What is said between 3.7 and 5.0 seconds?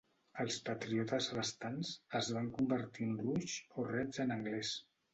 o "Reds" en anglès.